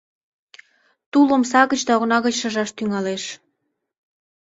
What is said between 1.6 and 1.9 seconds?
гыч